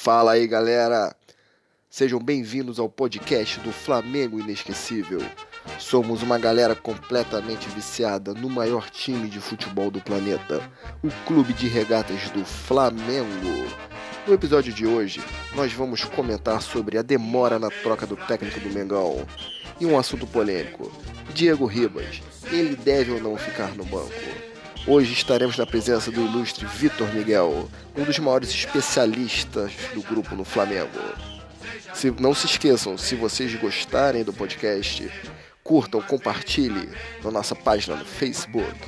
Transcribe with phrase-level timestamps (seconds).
[0.00, 1.12] Fala aí, galera!
[1.90, 5.20] Sejam bem-vindos ao podcast do Flamengo Inesquecível.
[5.76, 10.62] Somos uma galera completamente viciada no maior time de futebol do planeta,
[11.02, 13.66] o Clube de Regatas do Flamengo.
[14.24, 15.20] No episódio de hoje,
[15.56, 19.26] nós vamos comentar sobre a demora na troca do técnico do Mengão
[19.80, 20.92] e um assunto polêmico:
[21.34, 22.22] Diego Ribas.
[22.52, 24.12] Ele deve ou não ficar no banco?
[24.86, 30.44] Hoje estaremos na presença do ilustre Vitor Miguel, um dos maiores especialistas do grupo no
[30.44, 30.98] Flamengo.
[31.92, 35.10] Se, não se esqueçam, se vocês gostarem do podcast,
[35.62, 36.88] curtam, compartilhem
[37.22, 38.78] na nossa página no Facebook.